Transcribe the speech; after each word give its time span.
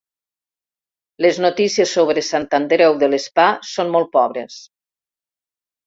Les 1.25 1.39
notícies 1.45 1.93
sobre 1.99 2.25
Sant 2.29 2.49
Andreu 2.61 2.99
de 3.05 3.13
l'Espà 3.15 3.49
són 3.77 3.97
molt 3.99 4.15
pobres. 4.21 4.61